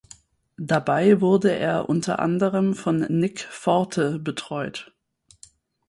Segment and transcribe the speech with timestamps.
[0.57, 4.91] Dabei wurde er unter anderem von Nick Forte betreut.